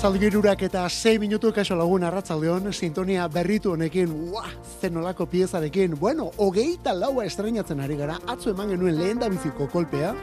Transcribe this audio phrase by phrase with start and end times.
[0.00, 4.46] Arratzalgirurak eta 6 minutu kaso lagun arratzaldeon, sintonia berritu honekin, ua,
[4.80, 10.14] zenolako piezarekin, bueno, hogeita laua estrenatzen ari gara, atzo eman genuen lehen biziko kolpea,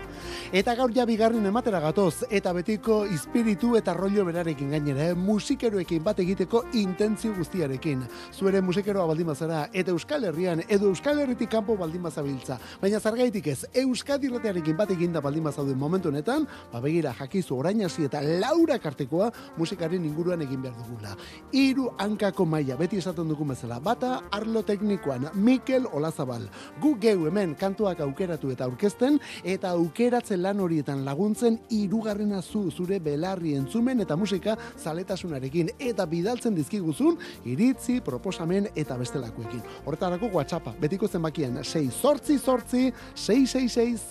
[0.51, 5.15] eta gaur ja bigarren ematera gatoz, eta betiko espiritu eta rollo berarekin gainera, eh?
[5.15, 8.05] musikeroekin bat egiteko intentzio guztiarekin.
[8.31, 13.49] Zuere musikeroa baldin bazara, eta Euskal Herrian, edo Euskal Herritik kanpo baldin bazabiltza, baina zargaitik
[13.51, 18.21] ez, Euskadi rotearekin bat eginda baldin bazauden momentu honetan, ba begira jakizu orain hasi eta
[18.21, 21.17] laura kartekoa musikaren inguruan egin behar dugula.
[21.51, 26.47] Hiru hankako maila, beti esaten dugu bezala, bata arlo teknikoan, Mikel Olazabal.
[26.79, 32.99] Gu geu hemen kantuak aukeratu eta aurkezten, eta aukeratzen lan horietan laguntzen hirugarrena zu zure
[32.99, 39.61] belarri entzumen eta musika zaletasunarekin, eta bidaltzen dizkiguzun, iritzi, proposamen eta bestelakoekin.
[39.85, 44.07] Horretarako WhatsAppa, betiko zenbakien, 6 sortzi sortzi, 666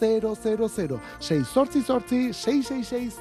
[1.21, 3.17] 6 sortzi sortzi, 666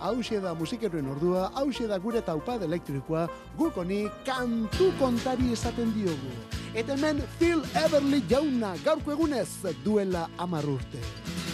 [0.00, 6.34] Hau da musikeroen ordua, hau da gure taupad elektrikoa, gukoni kantu kontari esaten diogu.
[6.74, 9.48] Eta hemen Phil Everly jauna gaurko egunez
[9.84, 10.98] duela amarrurte.
[10.98, 11.53] Love,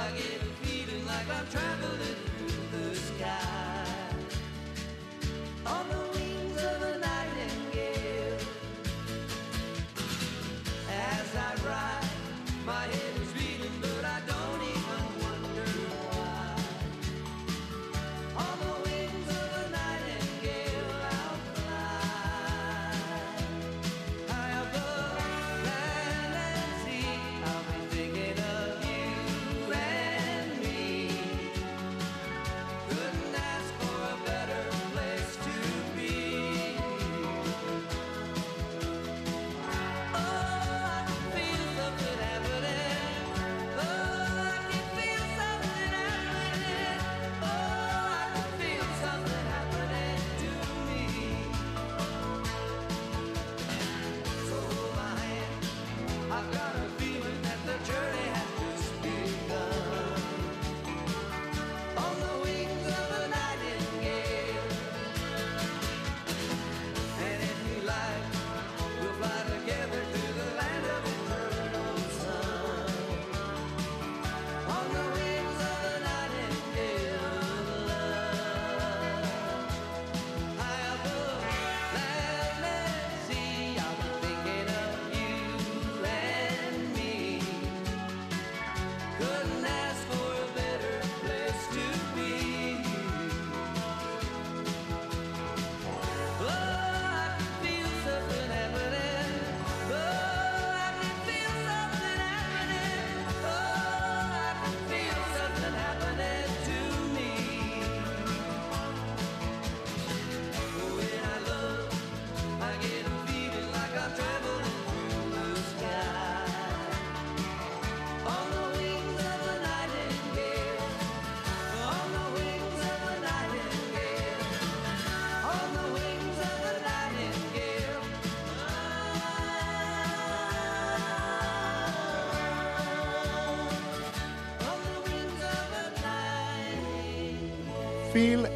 [0.00, 3.84] I get a feeling like I'm traveling through the sky.
[5.66, 8.38] On the wings of a nightingale.
[10.88, 11.59] As I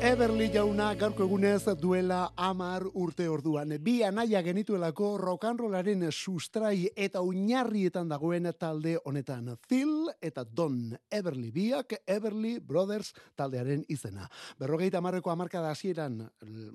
[0.04, 3.70] Everly jauna gaurko egunez duela amar urte orduan.
[3.80, 9.48] Bi anaia genituelako rokanrolaren sustrai eta oinarrietan dagoen talde honetan.
[9.66, 14.28] Phil eta Don Everly biak Everly Brothers taldearen izena.
[14.60, 16.20] Berrogeita amarreko amarka da hasieran,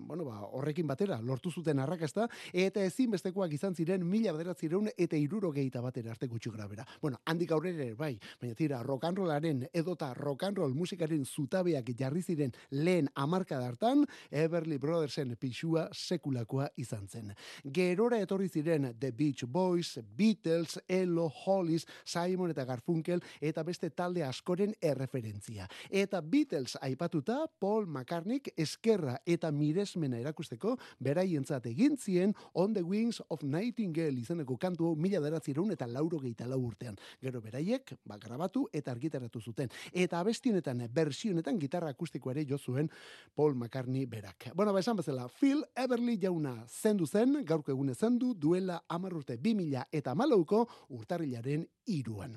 [0.07, 5.15] bueno ba, horrekin batera, lortu zuten arrakasta, eta ezin bestekoak izan ziren mila bederatzireun eta
[5.15, 6.87] irurogeita batera arte gutxi grabera.
[6.99, 13.59] Bueno, handik aurrera bai, baina tira, rokanrolaren edota rokanrol musikaren zutabeak jarri ziren lehen amarka
[13.59, 17.33] dartan, Everly Brothersen pixua sekulakoa izan zen.
[17.75, 24.23] Gerora etorri ziren The Beach Boys, Beatles, Elo, Hollies, Simon eta Garfunkel, eta beste talde
[24.23, 25.67] askoren erreferentzia.
[25.89, 33.21] Eta Beatles aipatuta, Paul McCartney eskerra eta miresmena erakusteko, beraientzat egin zien On the Wings
[33.29, 36.97] of Nightingale izeneko kantu mila deratzireun eta lauro gehieta lau urtean.
[37.21, 39.69] Gero beraiek, bakarabatu eta argitaratu zuten.
[39.93, 42.89] Eta abestionetan, bersionetan gitarra akustiko ere jo zuen
[43.35, 44.51] Paul McCartney berak.
[44.53, 49.85] Bueno, ba, esan bezala, Phil Everly jauna zendu zen, gaurko egune zendu, duela amarrurte 2000
[49.91, 52.35] eta malauko urtarrilaren iruan.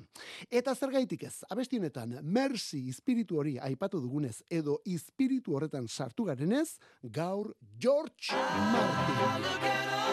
[0.49, 6.77] Eta zer gaitik ez, abestionetan, Mercy espiritu hori aipatu dugunez, edo espiritu horretan sartu garenez,
[7.03, 8.31] gaur George
[8.71, 10.12] Martin.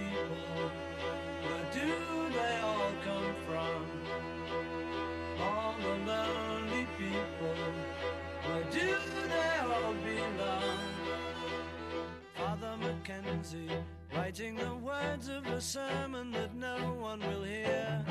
[14.31, 18.01] Writing the words of a sermon that no one will hear.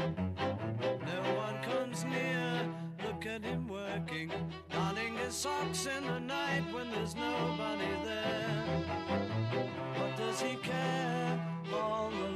[0.79, 2.69] No one comes near,
[3.07, 4.31] look at him working,
[4.69, 8.85] darning his socks in the night when there's nobody there.
[9.97, 11.41] What does he care?
[11.73, 12.29] All the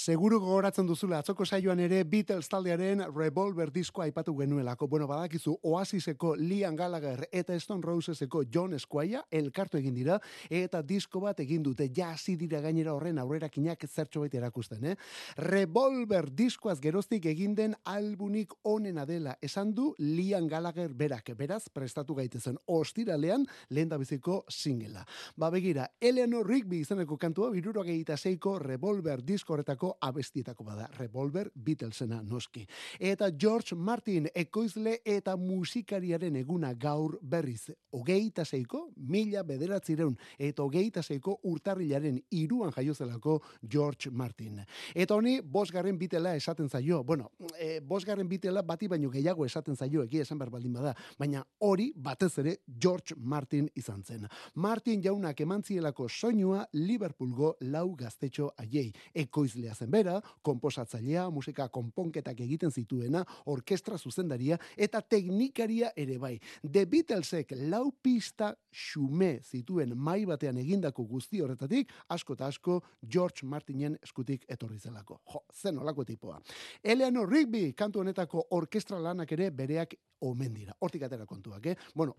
[0.00, 4.86] Seguru gogoratzen duzula atzoko saioan ere Beatles taldearen Revolver diskoa aipatu genuelako.
[4.88, 10.16] Bueno, badakizu Oasiseko Liam Gallagher eta Stone Roseseko John Squire elkartu egin dira
[10.48, 11.90] eta disko bat egin dute.
[11.92, 14.94] Ja hasi dira gainera horren aurrerakinak zertxo bait erakusten, eh?
[15.36, 19.36] Revolver diskoaz geroztik egin den albunik onena dela.
[19.42, 21.28] Esan du Liam Gallagher berak.
[21.36, 25.04] Beraz, prestatu gaitezen ostiralean lehen biziko singela.
[25.36, 27.84] Ba begira, Eleanor Rigby izeneko kantua, biruro
[28.16, 30.88] seiko Revolver disko horretako abestietako bada.
[30.98, 32.66] Revolver Beatlesena noski.
[32.98, 37.70] Eta George Martin ekoizle eta musikariaren eguna gaur berriz.
[37.92, 44.60] Ogeita seiko, mila bederatzireun, eta ogeita seiko urtarrilaren iruan jaiozelako George Martin.
[44.94, 47.02] Eta honi, bosgarren bitela esaten zaio.
[47.04, 50.94] Bueno, e, bosgarren bitela bati baino gehiago esaten zaio, egia esan behar baldin bada.
[51.18, 54.26] Baina hori batez ere George Martin izan zen.
[54.54, 58.90] Martin jaunak emantzielako soinua Liverpoolgo lau gaztetxo aiei.
[59.14, 66.34] Ekoizlea zen bera, komposatzailea, musika konponketak egiten zituena, orkestra zuzendaria eta teknikaria ere bai.
[66.62, 73.46] The Beatlesek lau pista xume zituen mai batean egindako guzti horretatik, asko eta asko George
[73.46, 75.20] Martinen eskutik etorri zelako.
[75.32, 76.40] Jo, zen olako tipoa.
[76.82, 80.76] Eleanor Rigby kantu honetako orkestra lanak ere bereak omen dira.
[80.80, 81.76] Hortik atera kontuak, eh?
[81.94, 82.16] Bueno,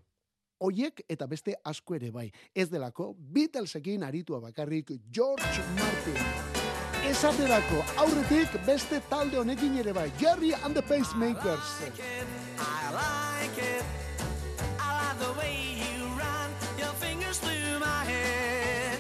[0.62, 2.27] Oiek eta beste asko ere bai.
[2.53, 6.90] Ez delako, Beatlesekin aritua bakarrik George Martin.
[7.10, 11.67] esaterako aurretik beste talde honekin ere bai, Jerry and the Pacemakers.
[11.81, 12.27] I like it,
[12.60, 13.84] I like it,
[14.79, 19.00] I the way you run your fingers through my head.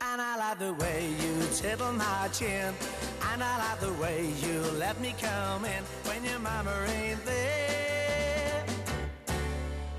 [0.00, 2.74] And I like the way you tickle my chin,
[3.32, 8.64] and I like the way you let me come in when your mama ain't there.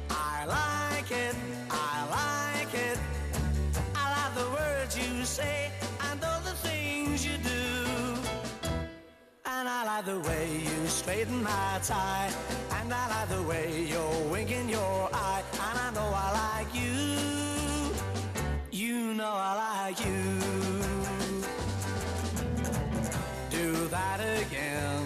[0.10, 1.36] I like it,
[1.70, 2.98] I like it,
[3.96, 5.81] I the words you say.
[9.62, 12.34] And I like the way you straighten my tie.
[12.80, 15.44] And I like the way you're winking your eye.
[15.54, 17.94] And I know I like you.
[18.72, 20.24] You know I like you.
[23.52, 25.06] Do that again.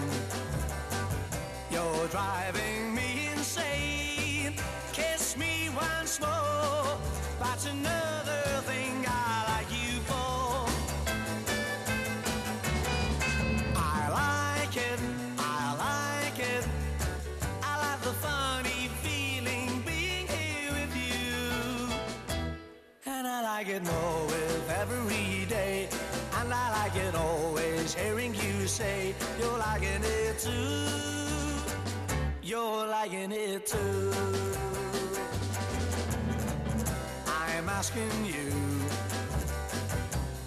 [1.70, 2.75] You're driving
[26.98, 30.88] And always hearing you say you're liking it too.
[32.42, 34.14] You're liking it too.
[37.28, 38.50] I'm asking you,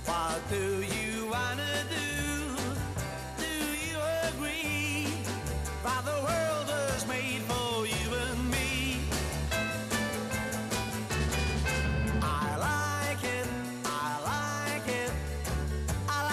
[0.06, 0.97] what do you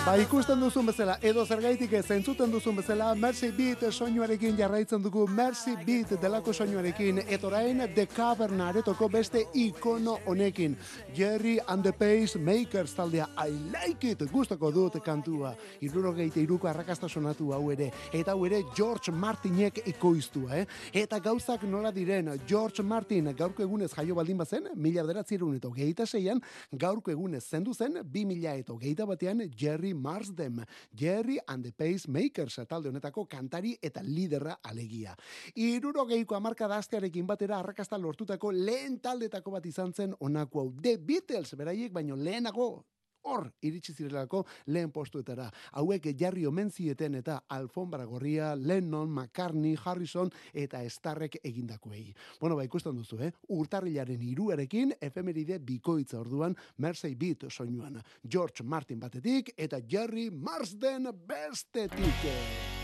[0.06, 5.24] Ba, ikusten duzun bezala, edo zergaitik ez entzuten duzun bezala, Mercy Beat soinuarekin jarraitzen dugu,
[5.26, 10.76] Mercy Beat delako soinuarekin, etorain The Cavern aretoko beste ikono honekin.
[11.16, 15.56] Jerry and the Pace Makers taldea, I like it, gustoko dut kantua.
[15.82, 20.68] Irurogeite iruko arrakasta sonatu hau ere, eta hau ere George Martinek ekoiztua, eh?
[20.94, 26.06] Eta gauzak nola diren, George Martin gaurko egunez jaio baldin bazen, mila bederatzerun eta hogeita
[26.06, 31.72] seian, gaurko egunez zendu zen, bi mila eta hogeita batean Jerry Marsden, Jerry and the
[31.72, 35.16] Pacemakers talde honetako kantari eta liderra alegia.
[35.56, 40.74] Irurogeiko amarka daztearekin batera arrakasta lortutako lehen taldetako bat izan zen onako hau.
[40.82, 42.86] The Beatles, beraiek, baino lehenago
[43.26, 45.50] hor iritsi zirelako lehen postuetara.
[45.80, 52.14] Hauek jarri omen zieten eta alfombra gorria, Lennon, McCartney, Harrison eta Starrek egindakoei.
[52.40, 53.32] Bueno, ba, ikusten duzu, eh?
[53.56, 58.02] Urtarrilaren iruarekin, efemeride bikoitza orduan, Mersey Beat soinuan.
[58.24, 62.75] George Martin batetik eta Jerry Marsden bestetik.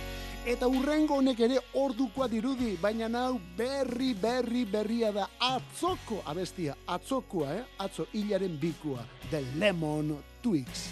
[0.42, 7.54] Eta urrengo honek ere ordukoa dirudi, baina nau berri, berri, berria da atzoko abestia, atzokoa,
[7.60, 7.66] eh?
[7.78, 10.90] Atzo hilaren bikua, The Lemon Twigs.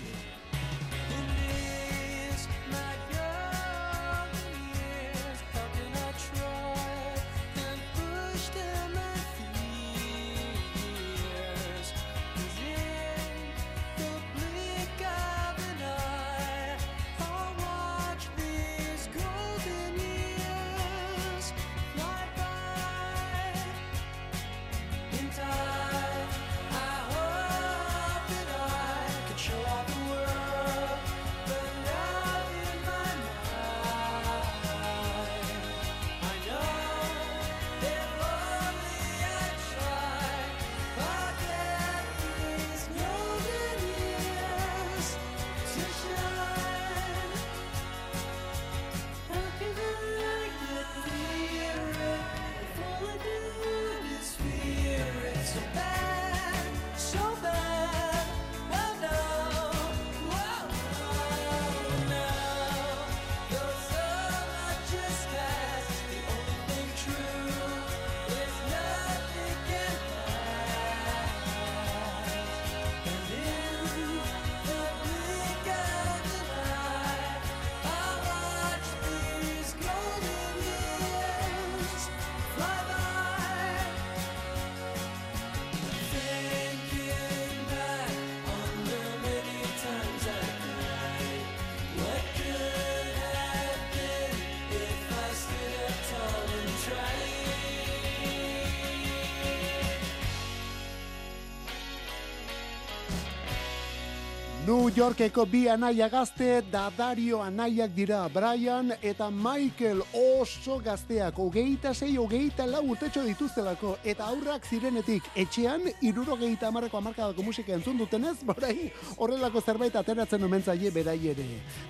[104.69, 112.11] New Yorkeko bi anaia gazte, Dadario anaiak dira, Brian eta Michael oso gazteak, hogeita sei,
[112.21, 118.91] hogeita lau urtetxo dituztelako, eta aurrak zirenetik, etxean, irurogeita amarreko amarkadako musika entzun dutenez, borai,
[119.17, 121.47] horrelako zerbait ateratzen omen zaie berai ere.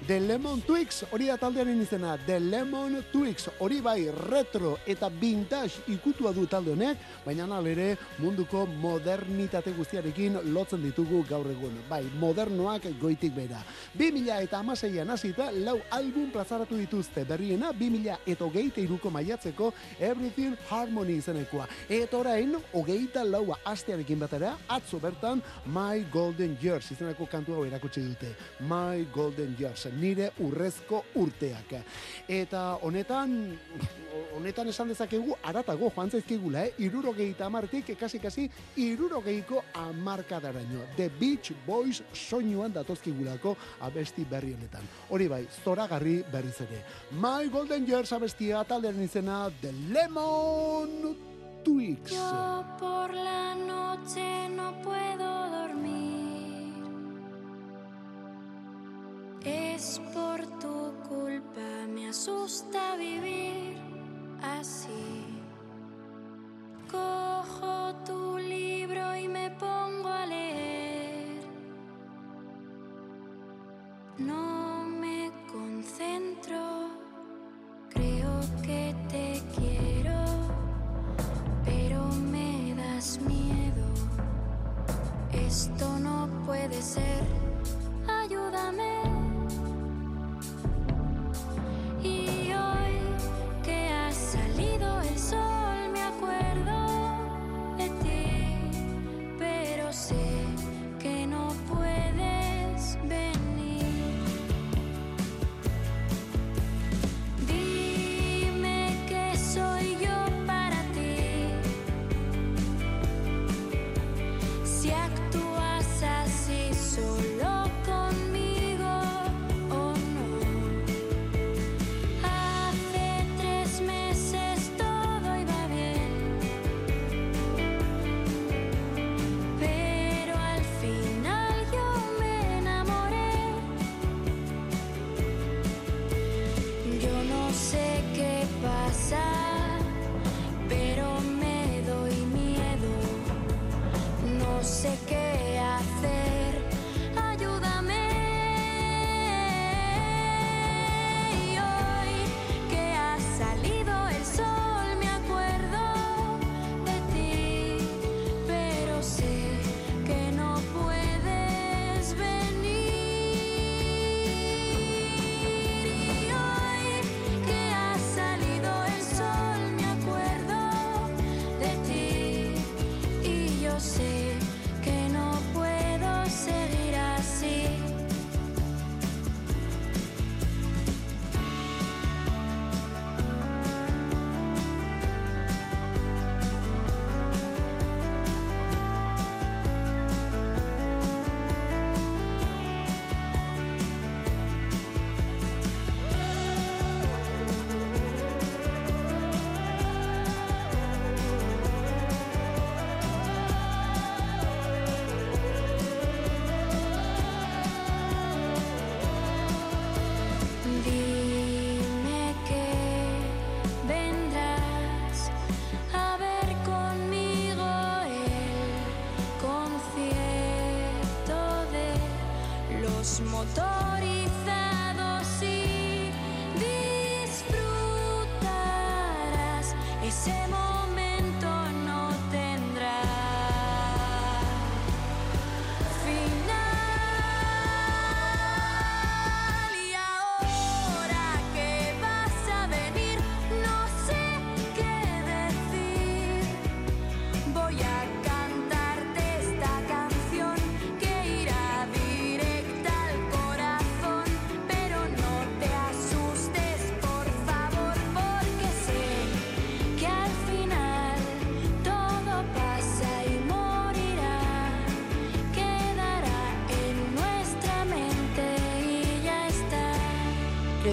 [0.08, 3.98] The Lemon Twigs, hori da taldearen izena, The Lemon Twigs, hori bai
[4.30, 7.90] retro eta vintage ikutua du talde honek, baina nal ere
[8.24, 11.76] munduko modernitate guztiarekin lotzen ditugu gaur egun.
[11.92, 13.62] Bai, modernoa soinuak goitik bera.
[13.98, 20.56] 2000 eta amaseian hasita lau album plazaratu dituzte berriena 2000 eta hogeita iruko maiatzeko Everything
[20.70, 21.68] Harmony izenekoa.
[21.90, 28.02] Eta orain, hogeita laua astearekin batera, atzo bertan My Golden Years izeneko kantua hau erakutsi
[28.02, 28.36] dute.
[28.60, 31.74] My Golden Years, nire urrezko urteak.
[32.28, 33.58] Eta honetan,
[34.38, 36.74] honetan esan dezakegu, aratago joan zaizkigula, eh?
[36.86, 40.86] irurogeita amartik, ekasi kasi, irurogeiko amarkadaraino.
[40.98, 42.04] The Beach Boys
[42.60, 44.84] soinuan datozkigulako abesti berri honetan.
[45.10, 46.84] Hori bai, zoragarri berriz ere.
[47.12, 51.16] My Golden Years abestia taldearen izena The Lemon
[51.64, 52.12] Twigs.
[52.12, 56.74] Yo por la noche no puedo dormir.
[59.46, 63.78] Es por tu culpa, me asusta vivir
[64.42, 65.26] así.
[66.92, 68.29] Cojo tu
[74.20, 76.90] No me concentro,
[77.90, 80.26] creo que te quiero,
[81.64, 83.86] pero me das miedo.
[85.32, 87.24] Esto no puede ser,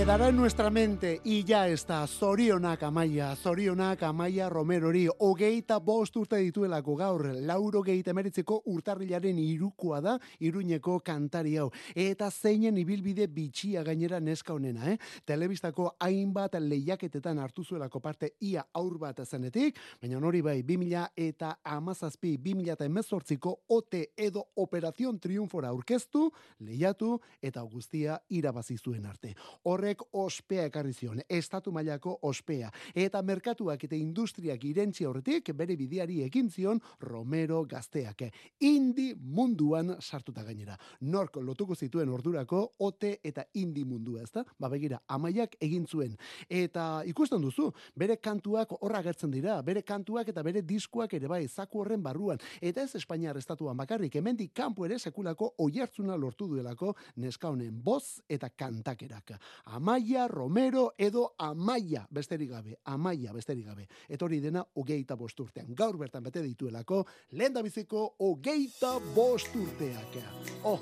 [0.06, 2.06] Quedará en nuestra mente y ya está.
[2.06, 5.08] Zorionak amaia, zorionak amaia Romerori.
[5.18, 11.72] Hogeita bost urte dituelako gaur, lauro geita emeritzeko urtarrilaren irukoa da, iruñeko kantari hau.
[11.92, 14.96] Eta zeinen ibilbide bitxia gainera neska honena, eh?
[15.26, 21.58] Telebistako hainbat lehiaketetan hartu zuelako parte ia aur bat zenetik, baina hori bai, 2000 eta
[21.64, 29.34] amazazpi, 2000 eta emezortziko ote edo Operación Triunfora aurkeztu, lehiatu eta guztia irabazi zuen arte.
[29.64, 32.70] Horrek honek ospea ekarri zion, estatu mailako ospea.
[32.94, 38.30] Eta merkatuak eta industriak irentzi horretik bere bidiari ekin zion Romero gazteak.
[38.60, 40.76] Indi munduan sartuta gainera.
[41.00, 44.44] Nork lotuko zituen ordurako ote eta indi mundua, ezta?
[44.58, 46.16] Ba begira, amaiak egin zuen.
[46.48, 51.46] Eta ikusten duzu, bere kantuak horra gertzen dira, bere kantuak eta bere diskuak ere bai,
[51.48, 52.38] zaku horren barruan.
[52.60, 58.20] Eta ez Espainiar estatuan bakarrik, hemendik kanpo ere sekulako oihartzuna lortu duelako neska honen boz
[58.28, 59.36] eta kantakerak.
[59.86, 63.84] Amaia, Romero edo Amaia besterik gabe, Amaia besterik gabe.
[64.08, 65.68] Etori dena hogeita bosturtean.
[65.78, 67.04] Gaur bertan bete dituelako,
[67.38, 70.18] lehen da biziko hogeita bosturteak.
[70.64, 70.80] Oh,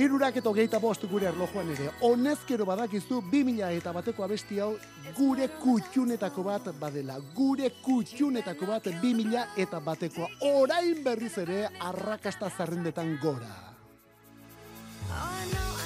[0.00, 1.90] Irurak eta hogeita bost gure erlojuan ere.
[2.08, 4.70] Honezkero badakizu, bi mila eta bateko abesti hau
[5.18, 7.20] gure kutxunetako bat badela.
[7.36, 10.30] Gure kutxunetako bat bi mila eta batekoa.
[10.54, 13.64] Orain berriz ere arrakasta zarrendetan gora.
[15.10, 15.77] Oh, I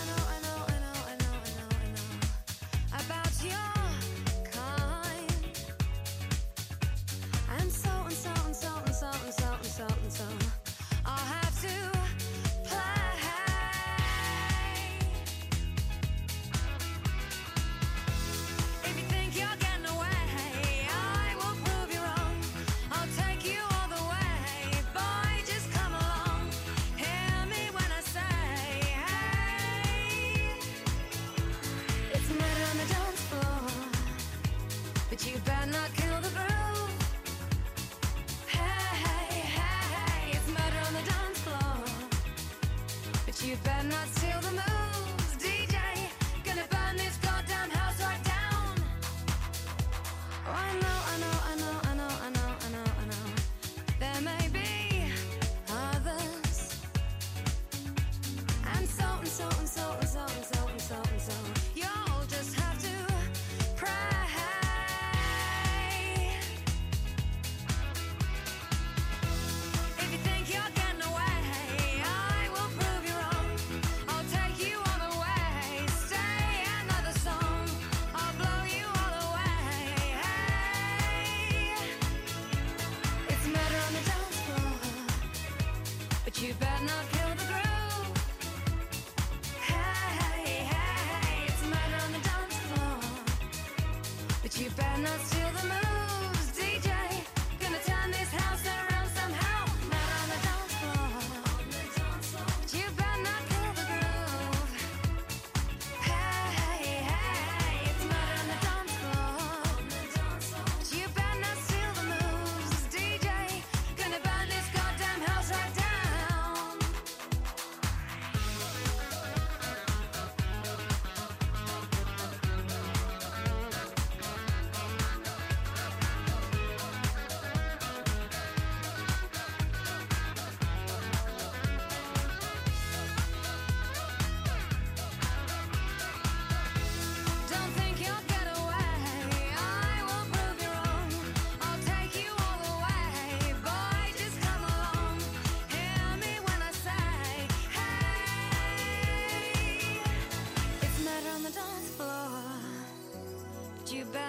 [43.52, 44.41] you better not steal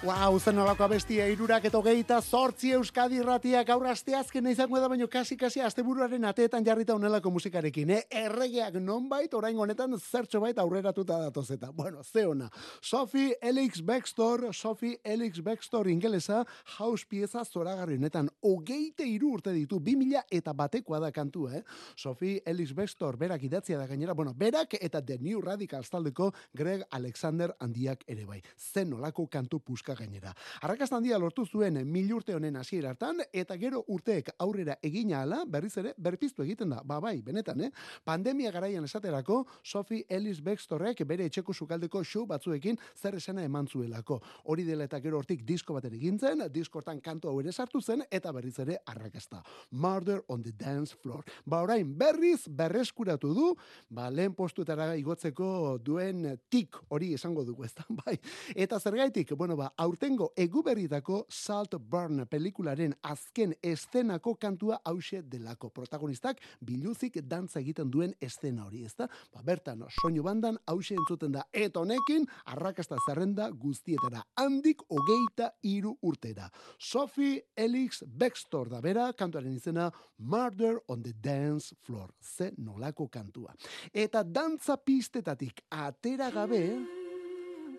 [0.00, 5.04] Wow, zen nolako abestia irurak eta hogeita zortzi euskadi irratiak gaur asteazkena izango da, baino
[5.12, 7.98] kasi-kasi asteburuaren ateetan jarrita onelako musikarekin, eh?
[8.22, 11.68] Erregeak nonbait, orain honetan zertxo bait aurreratuta datozeta.
[11.76, 12.48] Bueno, ze ona.
[12.80, 16.46] Sophie Elix Bextor, Sophie Elix Bextor ingelesa,
[16.78, 21.62] house pieza zoragarri honetan, hogeite iru urte ditu, bi mila eta batekoa da kantua, eh?
[21.94, 26.88] Sophie Elix Bextor, berak idatzia da gainera, bueno, berak eta The New Radicals taldeko Greg
[26.88, 28.40] Alexander handiak ere bai.
[28.56, 30.34] Zen nolako kantu puska diska gainera.
[30.62, 35.44] Arrakasta handia lortu zuen mil urte honen hasiera hartan eta gero urteek aurrera egina ala
[35.46, 36.82] berriz ere berpiztu egiten da.
[36.84, 37.70] Ba bai, benetan, eh?
[38.04, 44.20] Pandemia garaian esaterako Sophie Ellis Bextorrek bere etxeko sukaldeko show batzuekin zer esena eman zuelako.
[44.44, 48.04] Hori dela eta gero hortik disko bat egin zen, diskortan kantu hau ere sartu zen
[48.10, 49.42] eta berriz ere arrakasta.
[49.70, 51.24] Murder on the dance floor.
[51.46, 53.54] Ba orain berriz berreskuratu du,
[53.88, 58.18] ba lehen postuetara igotzeko duen tik hori esango dugu ezta, bai.
[58.54, 65.70] Eta zergaitik, bueno ba, aurtengo eguberritako Salt Burn pelikularen azken estenako kantua hause delako.
[65.72, 69.08] Protagonistak biluzik dantza egiten duen estena hori, ezta?
[69.32, 71.46] Ba, bertan soinu bandan hause entzuten da.
[71.52, 76.50] Eta honekin arrakasta zerrenda guztietara handik hogeita iru urtera.
[76.78, 82.12] Sophie Elix Bextor da bera, kantuaren izena Murder on the Dance Floor.
[82.20, 83.56] Ze nolako kantua.
[83.92, 86.99] Eta dantza pistetatik atera gabe,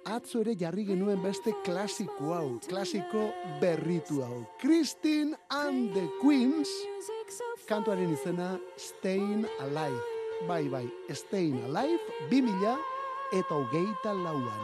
[0.05, 3.29] atzo ere jarri genuen beste klasiko hau, klasiko
[3.61, 4.45] berritu hau.
[4.61, 6.69] Christine and the Queens,
[7.69, 10.01] kantuaren izena Staying Alive.
[10.47, 12.77] Bai, bai, Staying Alive, 2000
[13.37, 14.63] eta hogeita lauan.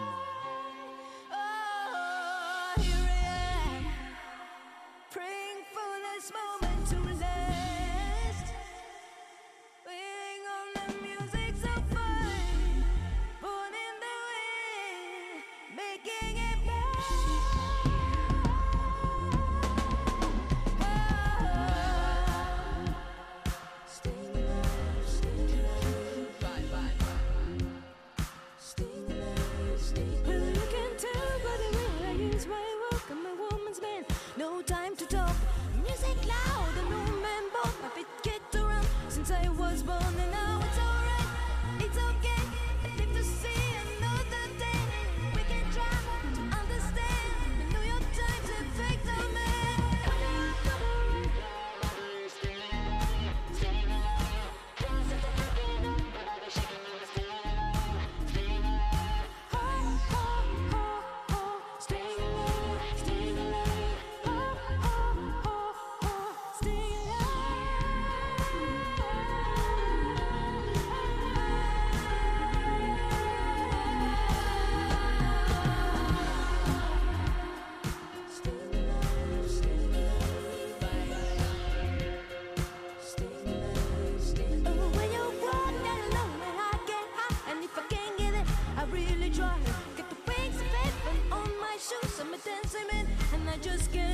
[92.69, 94.06] Shoes, I'm a dancing man, and I just can't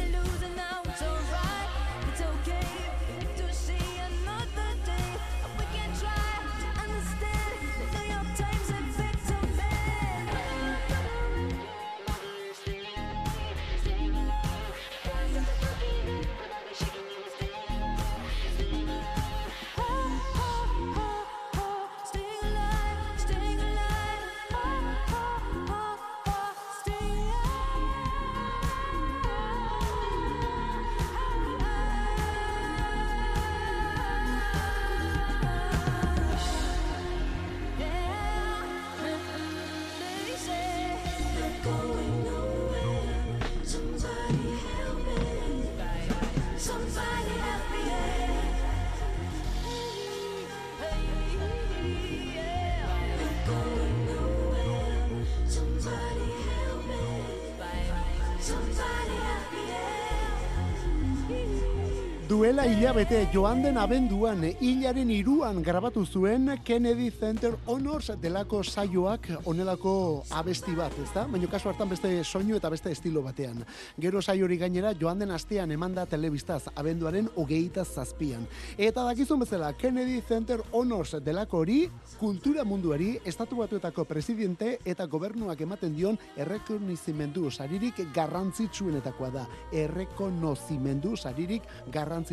[62.43, 69.93] Duela hilabete joan den abenduan hilaren iruan grabatu zuen Kennedy Center Honors delako saioak onelako
[70.35, 71.23] abesti bat, ezta?
[71.31, 73.61] Baina kasu hartan beste soinu eta beste estilo batean.
[73.95, 78.43] Gero saiori gainera joan den astean emanda telebistaz abenduaren hogeita zazpian.
[78.77, 81.79] Eta dakizun bezala Kennedy Center Honors delako hori
[82.19, 89.47] kultura munduari estatu batuetako presidente eta gobernuak ematen dion errekonozimendu saririk garrantzitsuenetakoa da.
[89.71, 92.32] Errekonozimendu saririk garrantzitsuenetakoa.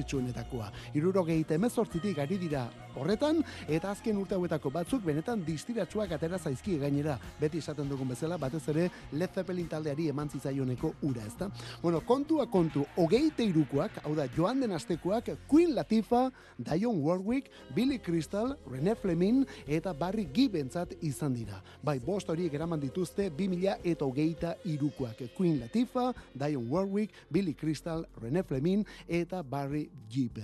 [0.95, 7.19] Irurogeita emezortzitik ari dira horretan, eta azken urte hauetako batzuk benetan distiratsuak atera zaizki gainera.
[7.41, 11.51] Beti esaten dugun bezala, batez ere Led Zeppelin taldeari eman zitzaioneko ura, ezta?
[11.83, 17.99] Bueno, kontua kontu, hogeite irukoak, hau da, joan den astekoak, Queen Latifah, Dionne Warwick, Billy
[17.99, 21.61] Crystal, René Fleming eta Barry Gibbentzat izan dira.
[21.83, 25.25] Bai, bost horiek eraman dituzte 2000 eta hogeita irukoak.
[25.37, 30.39] Queen Latifah, Dionne Warwick, Billy Crystal, René Fleming eta Barry Gibb.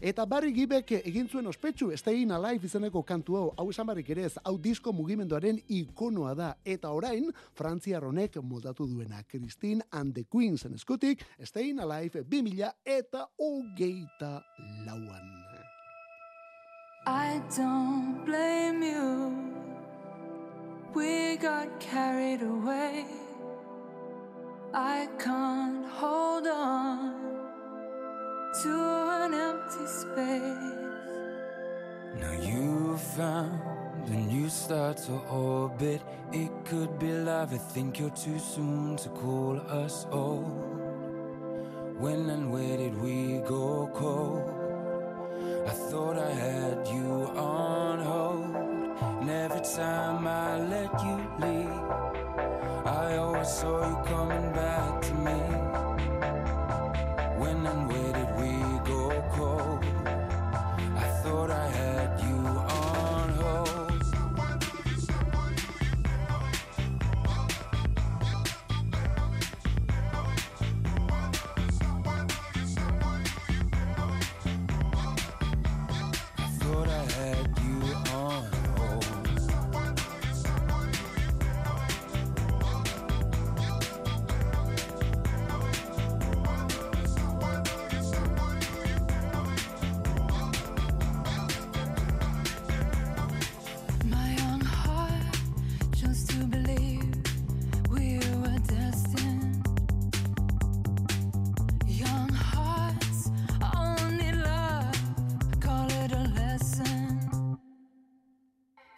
[0.00, 4.26] Eta Barry Gibbek egin zuen ospetsu Stayin Alive izeneko kantu hau, hau esan barrik ere
[4.28, 10.24] ez, hau disko mugimenduaren ikonoa da, eta orain, Frantziar honek moldatu duena, Christine and the
[10.24, 14.42] Queens en eskutik, Stayin Alive 2000 eta hogeita
[14.86, 15.38] lauan.
[17.06, 19.32] I don't blame you.
[20.94, 23.06] We got carried away.
[24.74, 27.14] I can't hold on
[28.62, 28.74] to
[29.24, 30.87] an empty space.
[32.16, 33.60] Now you found
[34.06, 36.00] a new star to orbit.
[36.32, 37.52] It could be love.
[37.52, 40.78] I think you're too soon to call us old.
[41.98, 44.54] When and where did we go cold?
[45.66, 48.56] I thought I had you on hold.
[49.20, 55.57] And every time I let you leave, I always saw you coming back to me.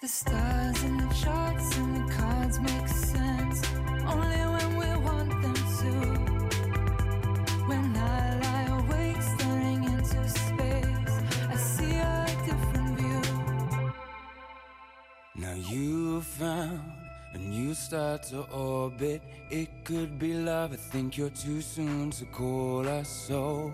[0.01, 3.63] The stars and the charts and the cards make sense
[4.07, 5.93] only when we want them to.
[7.69, 11.15] When I lie awake staring into space,
[11.51, 13.93] I see a different view.
[15.37, 16.81] Now you found
[17.35, 19.21] a new star to orbit.
[19.51, 20.73] It could be love.
[20.73, 23.71] I think you're too soon to call us so.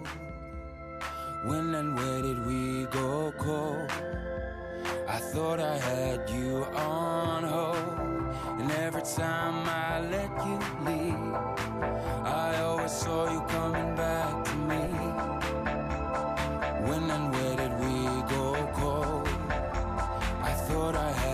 [1.45, 3.93] When and where did we go cold?
[5.09, 7.77] I thought I had you on hold.
[8.59, 11.35] And every time I let you leave,
[12.25, 14.83] I always saw you coming back to me.
[16.88, 17.95] When and where did we
[18.35, 19.29] go cold?
[20.42, 21.26] I thought I had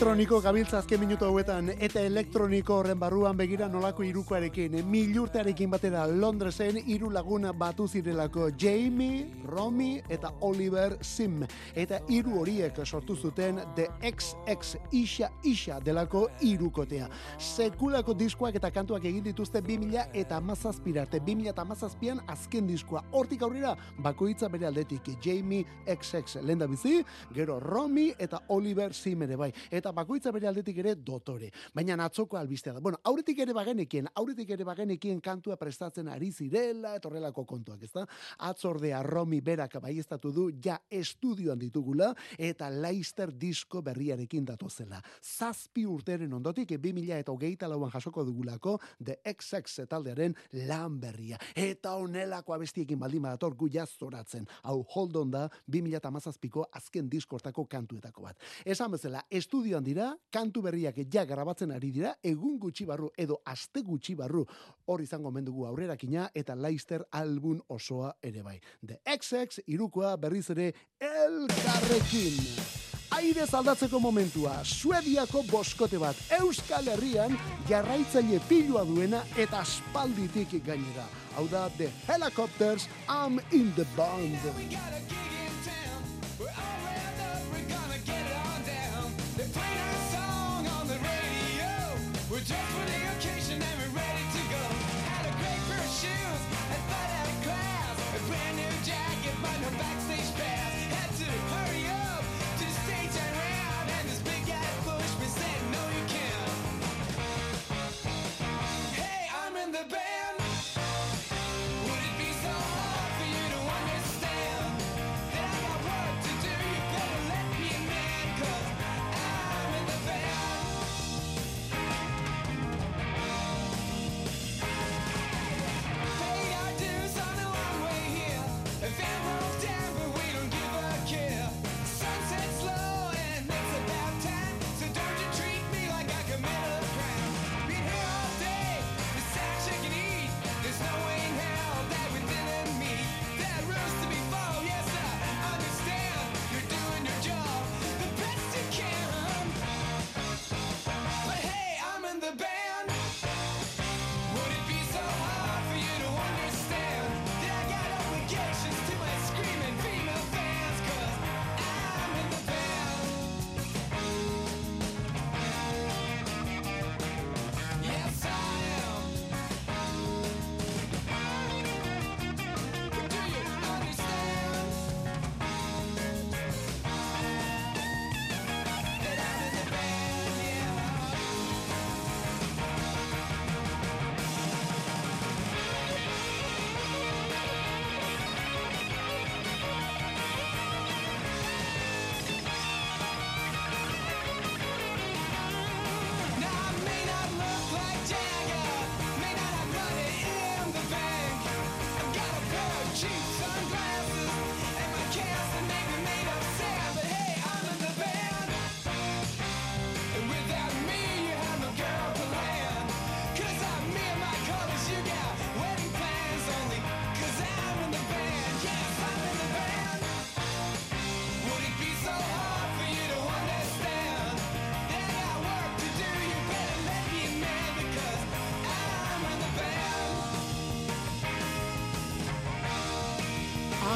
[0.00, 6.78] Elektroniko gabiltza azken minutu hauetan eta elektroniko horren barruan begira nolako irukoarekin milurtearekin batera Londresen
[6.86, 11.42] hiru lagun batu zirelako Jamie, Romy eta Oliver Sim
[11.76, 17.10] eta hiru horiek sortu zuten The XX Isha Isha delako irukotea.
[17.36, 23.04] Sekulako diskoak eta kantuak egin dituzte 2000 eta amazazpira arte 2000 eta amazazpian azken diskoa.
[23.12, 29.36] Hortik aurrera bakoitza bere aldetik Jamie XX lenda bizi, gero Romy eta Oliver Sim ere
[29.36, 29.52] bai.
[29.70, 31.50] Eta bakoitza bere aldetik ere dotore.
[31.74, 32.80] Baina atzoko albistea da.
[32.80, 38.06] Bueno, aurretik ere bagenekien, aurretik ere bagenekien kantua prestatzen ari zirela, eta horrelako kontuak, ezta?
[38.50, 45.00] Atzordea Romy berak baiestatu du ja estudioan ditugula eta Leicester disko berriarekin datozela.
[45.20, 50.34] Zazpi urteren ondotik 2000 eta hogeita lauan jasoko dugulako The XX taldearen
[50.68, 51.38] lan berria.
[51.54, 54.46] Eta honelako abestiekin baldin badator gu zoratzen.
[54.62, 58.38] Hau hold on da 2000 eta mazazpiko azken diskortako kantuetako bat.
[58.64, 63.82] Esan bezala, estudioan dira, kantu berriak ja grabatzen ari dira, egun gutxi barru edo aste
[63.82, 64.44] gutxi barru
[64.86, 68.58] hor izango mendugu aurrerakina eta Leicester album osoa ere bai.
[68.86, 72.38] The XX irukoa berriz ere elkarrekin.
[73.10, 77.34] Aire aldatzeko momentua, Suediako boskote bat, Euskal Herrian
[77.68, 81.08] jarraitzaile pilua duena eta aspalditik gainera.
[81.36, 85.39] Hau da The Helicopters, I'm in the band.
[89.52, 91.70] Played our song on the radio.
[92.30, 92.79] We're just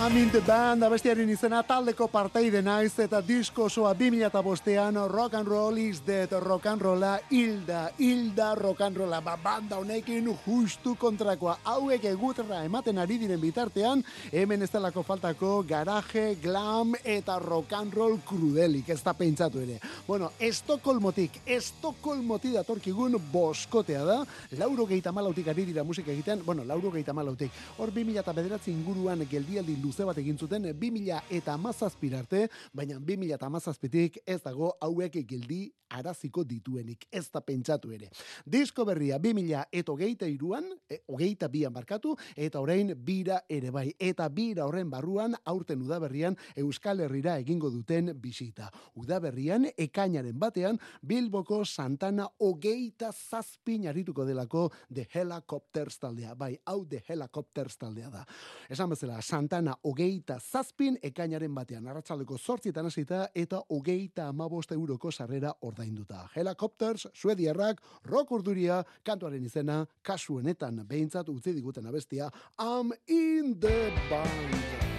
[0.05, 5.49] I'm in the band, abestiaren izena taldeko parteide naiz eta disko osoa 2005ean rock and
[5.49, 10.93] roll is dead, rock and rolla hilda, hilda rock and rolla, ba, banda honekin justu
[11.01, 17.73] kontrakoa, hauek eguterra ematen ari diren bitartean, hemen ez delako faltako garaje, glam eta rock
[17.73, 19.79] and roll krudelik, ez da pentsatu ere.
[20.07, 24.21] Bueno, Estokolmotik, Estokolmotik datorkigun boskotea da,
[24.61, 28.71] lauro gehieta malautik ari dira musika egiten, bueno, lauro gehieta malautik, hor 2000 eta bederatzi
[28.77, 34.41] inguruan geldialdi luze bat egin zuten 2000 eta amazazpir arte, baina 2000 eta amazazpitik ez
[34.43, 38.09] dago hauek geldi araziko dituenik, ez da pentsatu ere.
[38.47, 43.87] Disko berria 2000 eta hogeita iruan, e, hogeita bian barkatu, eta orain bira ere bai.
[43.99, 48.71] Eta bira horren barruan, aurten udaberrian Euskal Herrira egingo duten bisita.
[49.01, 56.35] Udaberrian, ekainaren batean, Bilboko Santana hogeita zazpin arituko delako The Helicopters taldea.
[56.35, 58.25] Bai, hau The Helicopters taldea da.
[58.69, 65.53] Esan bezala, Santana hogeita zazpin ekainaren batean, arratsaldeko zortzietan hasita eta hogeita amabost euroko sarrera
[65.63, 66.29] ordainduta.
[66.37, 73.93] Helicopters, suediarrak, rock urduria, kantuaren izena, kasu honetan behintzat utzi diguten abestia, I'm in the
[74.11, 74.94] band.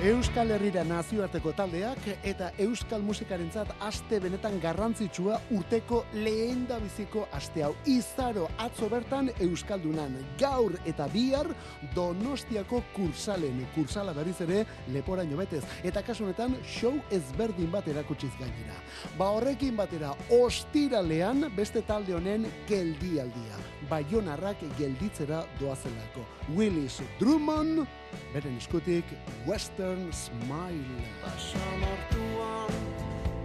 [0.00, 7.60] Euskal Herrira nazioarteko taldeak eta euskal musikarentzat aste benetan garrantzitsua urteko lehen da biziko aste
[7.66, 7.74] hau.
[7.84, 11.52] Izaro atzo bertan euskaldunan gaur eta bihar
[11.92, 18.80] Donostiako kursalen kursala berriz ere leporaino betez eta kasu honetan show ezberdin bat erakutsiz gainera.
[19.20, 23.64] Ba horrekin batera ostiralean beste talde honen geldialdia.
[23.92, 26.24] Baionarrak gelditzera doazelako.
[26.56, 27.84] Willis Drummond
[28.32, 29.04] beren eskutik
[29.46, 31.04] Western Smile.
[31.22, 32.72] Basamortuan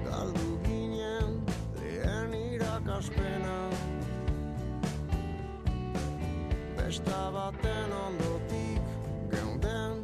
[0.05, 1.41] galdu ginen
[1.81, 3.59] lehen irakaspena
[6.77, 8.81] Besta baten ondotik
[9.31, 10.03] geunden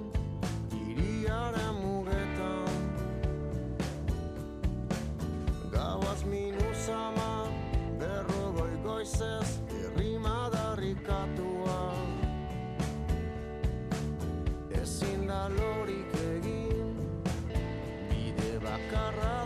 [0.74, 2.82] iriaren mugetan.
[5.70, 7.32] Gauaz minuzama
[8.02, 11.51] berrogoi goizez irrimadarrikatua ezin
[15.50, 16.96] lorik egin.
[18.10, 19.41] Bide bakarra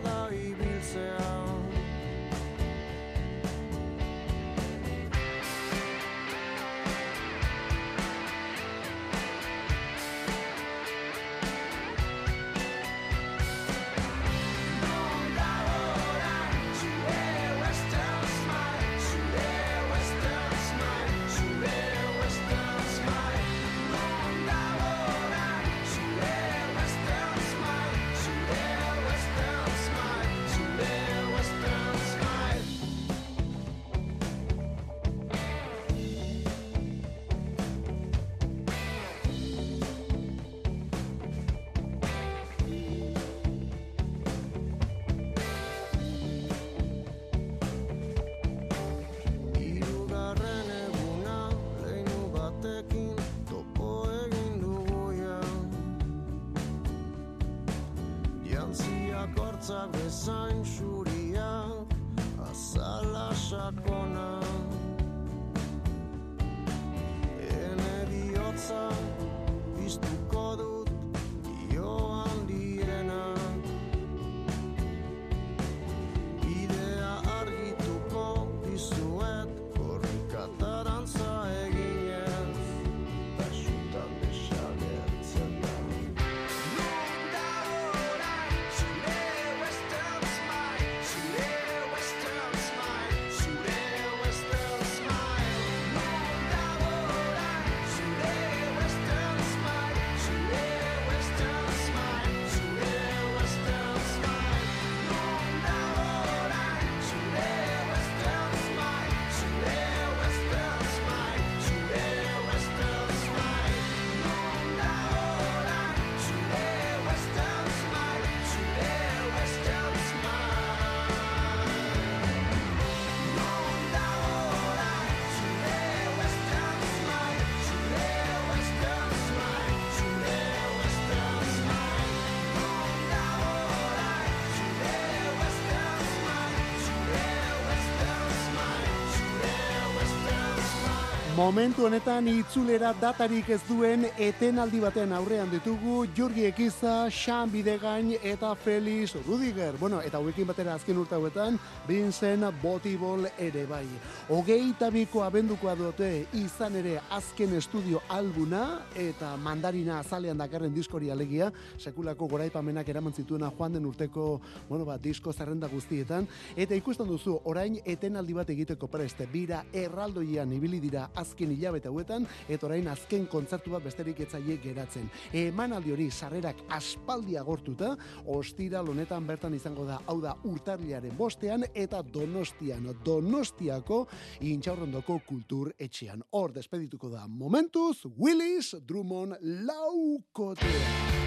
[141.45, 148.55] Momentu honetan itzulera datarik ez duen etenaldi baten aurrean ditugu Jurgi Ekiza, Xan Bidegain eta
[148.63, 149.77] Felix Rudiger.
[149.77, 153.85] Bueno, eta hauekin batera azken urte hauetan, Vincent Botibol ere bai.
[154.25, 161.51] Hogeita biko abendukoa dute izan ere azken estudio albuna eta mandarina azalean dakarren diskori alegia,
[161.77, 166.25] sekulako goraipamenak eraman zituena joan den urteko, bueno, ba, disko zerrenda guztietan,
[166.57, 172.25] eta ikusten duzu, orain etenaldi bat egiteko preste, bira erraldoian ibili dira azken hilabete hauetan,
[172.49, 175.05] eta orain azken kontzertu bat besterik etzaie geratzen.
[175.37, 177.93] Emanaldi hori sarrerak aspaldi agortuta,
[178.25, 184.07] ostira honetan bertan izango da, hau da urtarriaren bostean, eta donostian, donostiako
[184.41, 186.23] intxaurrondoko kultur etxean.
[186.31, 191.23] Hor despedituko da momentuz, Willis Drummond laukotea.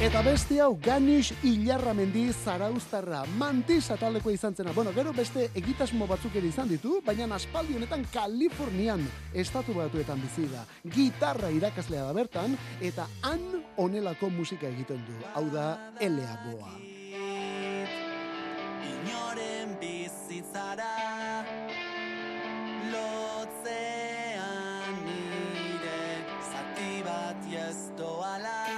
[0.00, 4.72] Eta beste hau Ganish Ilarramendi Zarauztarra mantis ataldekoa izan zena.
[4.72, 10.46] Bueno, gero beste egitasmo batzuk ere izan ditu, baina aspaldi honetan Kalifornian estatu batuetan bizi
[10.48, 10.64] da.
[10.96, 13.44] Gitarra irakaslea da bertan eta han
[13.76, 15.20] onelako musika egiten du.
[15.34, 15.66] Hau da
[16.00, 16.72] Elea Boa.
[19.60, 21.44] Inoren bizitzara
[22.92, 24.24] Lotzean
[25.04, 28.69] nire Zati bat jaztoala Kolpeen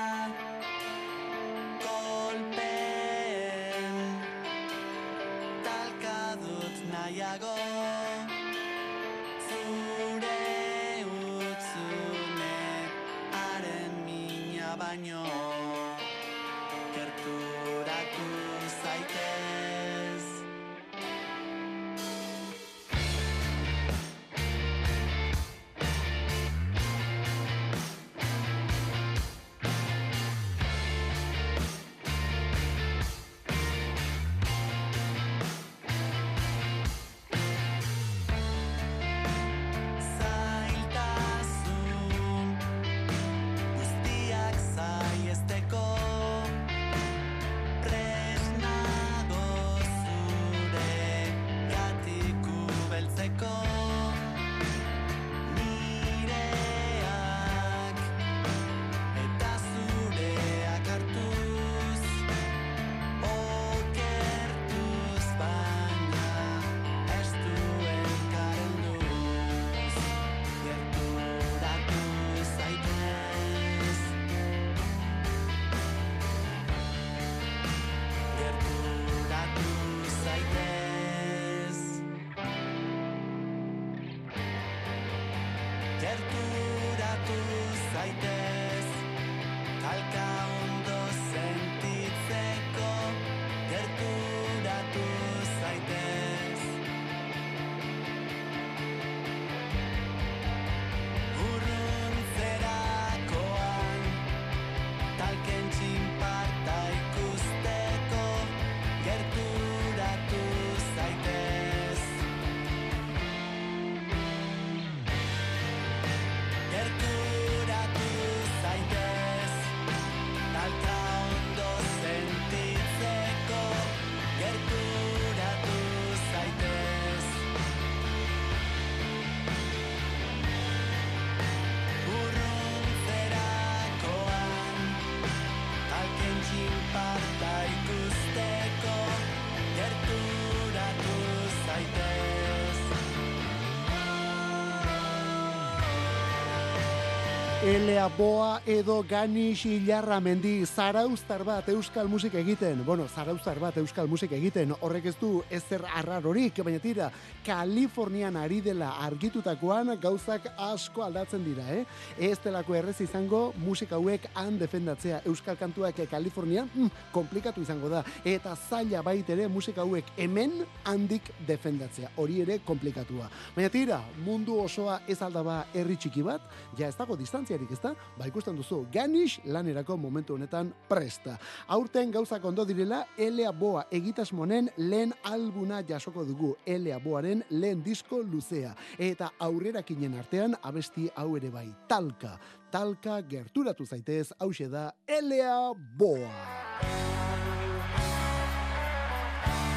[147.62, 152.80] Elea Boa edo Ganish Ilarra mendi zarauztar bat euskal musik egiten.
[152.82, 154.72] Bueno, zarauztar bat euskal musik egiten.
[154.80, 157.06] Horrek ez du ezer arrarorik, baina tira,
[157.46, 161.84] Kalifornian ari dela argitutakoan gauzak asko aldatzen dira, eh?
[162.18, 168.02] Ez delako errez izango musika hauek han defendatzea euskal kantuak Kalifornian, mm, komplikatu izango da.
[168.24, 172.10] Eta zaila bait ere musika hauek hemen handik defendatzea.
[172.16, 173.30] Hori ere komplikatua.
[173.54, 176.42] Baina tira, mundu osoa ez aldaba herri txiki bat,
[176.74, 177.14] ja ez dago
[177.58, 177.94] distantziarik, ezta?
[178.18, 181.38] Ba ikusten duzu, Ganish lanerako momentu honetan presta.
[181.68, 188.22] Aurten gauzak ondo direla, Elea Boa egitasmonen lehen albuna jasoko dugu, Elea Boaren lehen disko
[188.22, 188.74] luzea.
[188.98, 192.38] Eta aurrerakinen artean abesti hau ere bai, talka.
[192.72, 197.31] Talka gerturatu zaitez, hause da Elea Boa.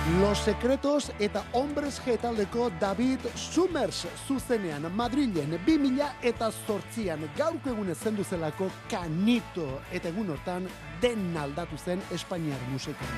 [0.06, 7.97] Los Secretos eta Hombres G taldeko David Summers zuzenean Madrilen 2000 eta zortzian gaurko egunez
[7.97, 10.70] zendu zelako kanito eta egun hortan
[11.01, 13.18] den aldatu zen Espainiar musikan.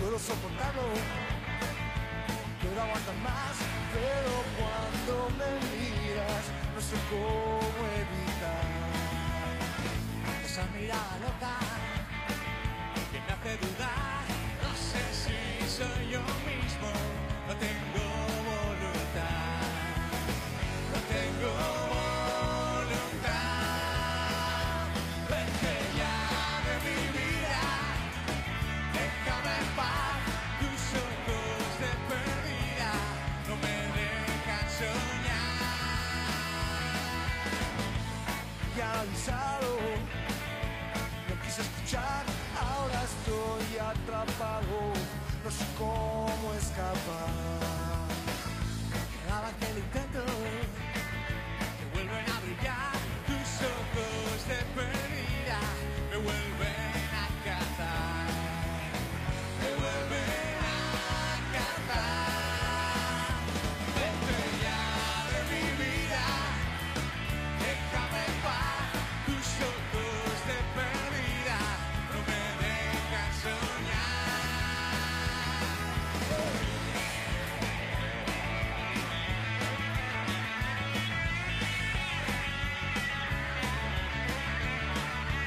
[0.00, 0.88] Puedo soportarlo,
[2.62, 3.56] quiero aguantar más,
[3.92, 5.36] pero cuando
[6.86, 8.64] sé cómo evitar
[10.44, 11.54] esa mirada loca
[13.12, 14.15] que me hace dudar.
[15.76, 16.88] eso yo mismo
[17.46, 17.85] no tengo
[45.46, 47.55] no sé cómo escapar.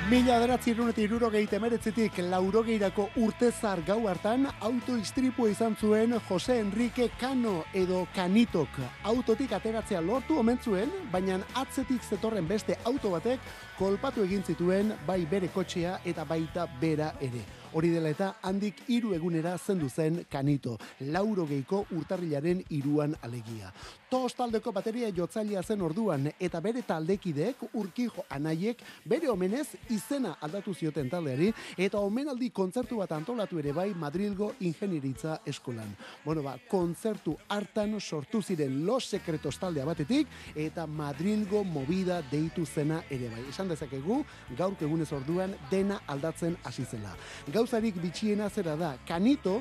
[0.10, 7.64] Mila beratzi eta irurogeita emeretzitik laurogeirako urtezar gau hartan autoistripua izan zuen Jose Enrique Cano
[7.76, 8.70] edo Canitok.
[9.04, 13.40] Autotik ateratzea lortu omen zuen, baina atzetik zetorren beste auto batek
[13.78, 17.46] kolpatu egin zituen bai bere kotxea eta baita bera ere.
[17.74, 23.70] Hori dela eta handik hiru egunera zendu zen Kanito, laurogeiko urtarrilaren iruan alegia.
[24.10, 30.74] Tos taldeko bateria jotzailea zen orduan eta bere taldekideek urkijo anaiek bere omenez izena aldatu
[30.74, 35.92] zioten taldeari eta omenaldi kontzertu bat antolatu ere bai Madrilgo ingenieritza eskolan.
[36.26, 43.04] Bueno ba, kontzertu hartan sortu ziren Los Secretos taldea batetik eta Madrilgo movida deitu zena
[43.12, 43.46] ere bai.
[43.54, 44.24] Esan dezakegu
[44.58, 47.14] gaurko egunez orduan dena aldatzen hasi zela.
[47.54, 49.60] Gauzarik bitxiena zera da, Kanito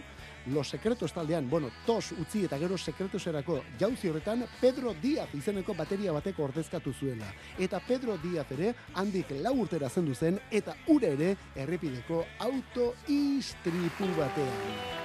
[0.53, 6.13] Los Secretos taldean, bueno, tos utzi eta gero sekretoserako jauzi horretan Pedro Díaz izeneko bateria
[6.13, 7.33] bateko ordezkatu zuela.
[7.59, 14.09] Eta Pedro Díaz ere handik lau urtera zendu zen eta ura ere errepideko auto istripu
[14.17, 14.97] batean.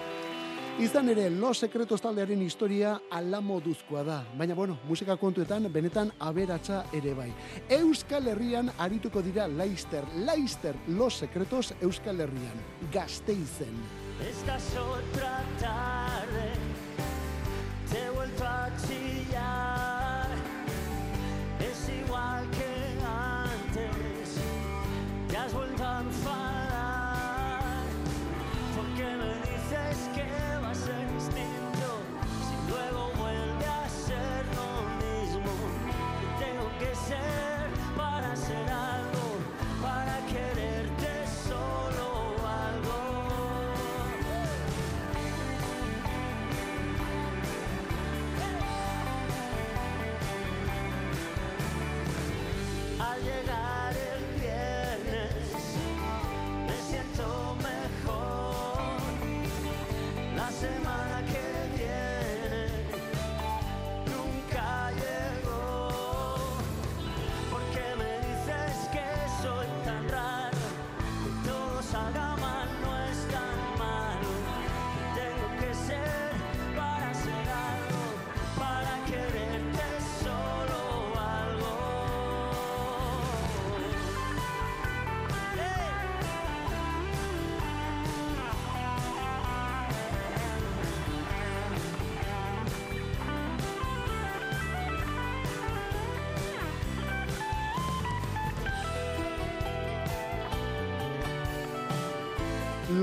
[0.80, 4.16] Izan ere, Los Secretos taldearen historia ala moduzkoa da.
[4.38, 7.30] Baina, bueno, musika kontuetan benetan aberatsa ere bai.
[7.78, 12.66] Euskal Herrian arituko dira Leister, Leister Los Secretos Euskal Herrian.
[12.91, 14.03] Gasteizen.
[14.30, 16.03] Esta es otra tarde,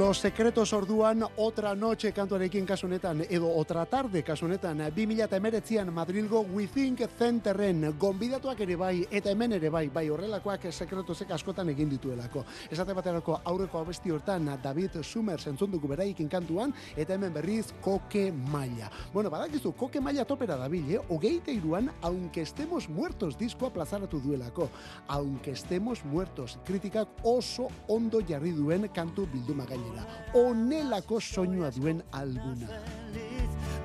[0.01, 6.41] Los Secretos orduan otra noche kantuarekin kasu honetan edo otra tarde kasu honetan 2019an Madrilgo
[6.41, 11.91] We Think Centerren gonbidatuak ere bai eta hemen ere bai bai horrelakoak sekretosek askotan egin
[11.91, 12.47] dituelako.
[12.71, 18.33] Esate baterako aurreko abesti hortan David Summers entzun dugu beraikin kantuan eta hemen berriz Koke
[18.33, 18.89] Maila.
[19.13, 21.01] Bueno, badakizu Koke Maila topera dabil, eh?
[21.11, 24.71] Hogeita iruan, aunque estemos muertos diskoa plazaratu duelako.
[25.09, 30.07] Aunque estemos muertos, kritikak oso ondo jarri duen kantu bilduma gainera.
[30.35, 32.69] Onelako soinua duen alguna.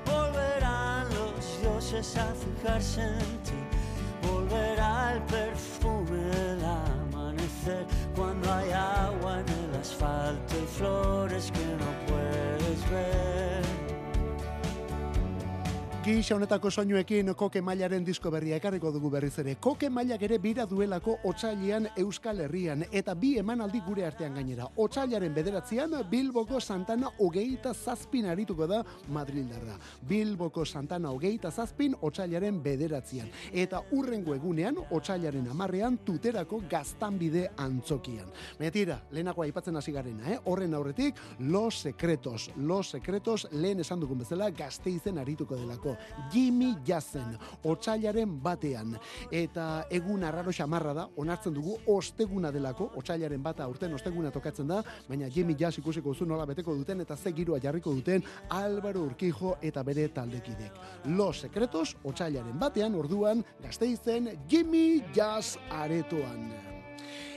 [0.04, 3.60] Volverán los dioses a fijarse en ti.
[4.22, 11.90] Volverá el perfume del amanecer cuando hay agua en el asfalto y flores que no
[12.06, 13.35] puedes ver.
[16.06, 19.56] Gisa honetako soinuekin koke mailaren disko berria ekarriko dugu berriz ere.
[19.58, 24.68] Koke mailak ere bira duelako otsailean Euskal Herrian eta bi emanaldi gure artean gainera.
[24.84, 28.84] Otsailaren bederatzean Bilboko Santana hogeita zazpin arituko da
[29.16, 29.74] Madrildarra.
[30.08, 33.26] Bilboko Santana hogeita zazpin otsailaren bederatzean.
[33.50, 38.30] Eta urrengo egunean otsailaren amarrean tuterako gaztanbide antzokian.
[38.60, 40.38] Metira, lehenako aipatzen hasi garena, eh?
[40.44, 42.52] horren aurretik Los Secretos.
[42.56, 45.95] Los Secretos lehen esan dugun bezala gazteizen arituko delako.
[46.32, 48.96] Jimmy Jazen, otsailaren batean.
[49.30, 54.82] Eta egun arraro xamarra da, onartzen dugu osteguna delako, otsailaren bata urten osteguna tokatzen da,
[55.08, 59.56] baina Jimmy Jazz ikusiko duzu nola beteko duten eta ze giroa jarriko duten Álvaro Urquijo
[59.62, 60.72] eta bere taldekidek.
[61.16, 66.75] Los Secretos, otsailaren batean, orduan, gazteizen Jimmy Jazz aretoan.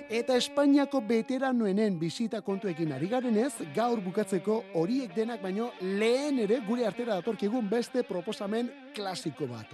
[0.09, 6.87] Eta Espainiako veteranoenen bisita kontuekin ari garenez, gaur bukatzeko horiek denak baino lehen ere gure
[6.87, 9.69] artera datorkigun beste proposamen klasiko bat.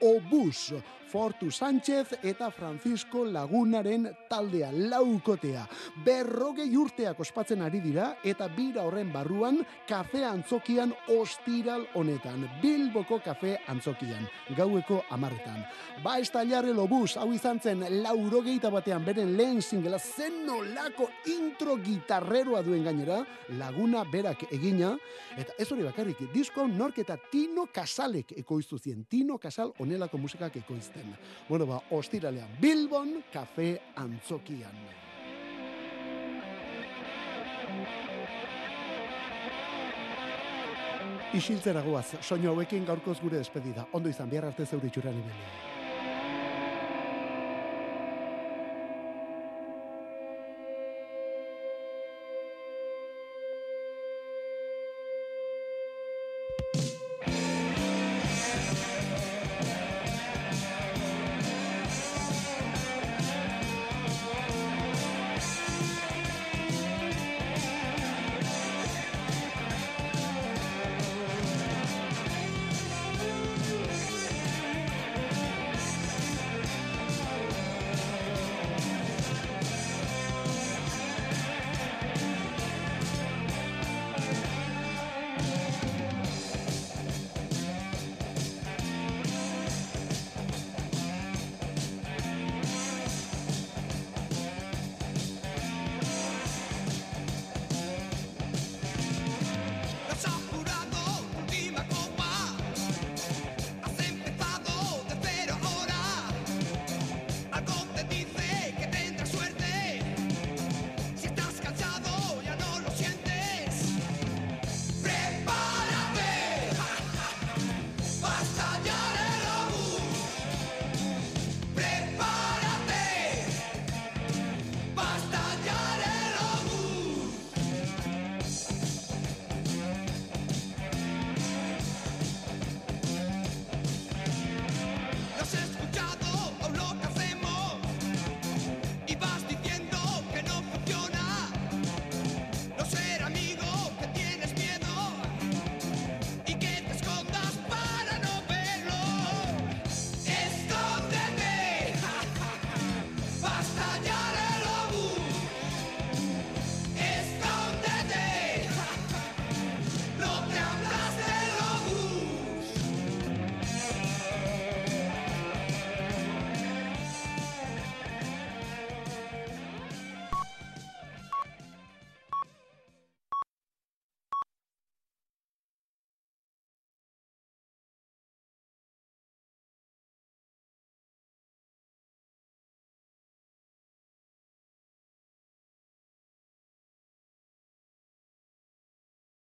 [0.00, 0.74] Obus,
[1.06, 5.62] Fortu Sánchez eta Francisco Lagunaren taldea laukotea.
[6.04, 12.44] Berrogei urteak ospatzen ari dira eta bira horren barruan kafe antzokian ostiral honetan.
[12.62, 14.26] Bilboko kafe antzokian,
[14.58, 15.62] gaueko amarretan.
[16.02, 22.62] Ba estallarre lobus, hau izan zen laurogeita batean beren lehen singela zen nolako intro gitarreroa
[22.66, 23.22] duen gainera,
[23.56, 24.96] laguna berak egina,
[25.38, 29.04] eta ez hori bakarrik, disko hau nork eta Tino Casalek ekoiztu zien.
[29.08, 31.14] Tino Casal onelako musikak ekoizten.
[31.48, 34.76] Bueno, ba, ostiralean, Bilbon kafe antzokian.
[41.36, 43.86] Isiltzera goaz, soinu hauekin gaurkoz gure despedida.
[43.92, 45.65] Ondo izan, bihar arte zeure itxuran ibili.